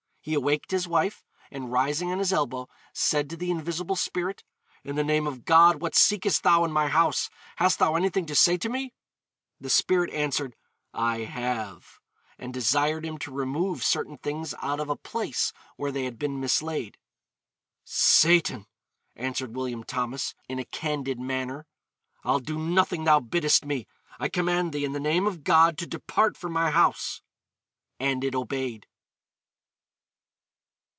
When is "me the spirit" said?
8.69-10.13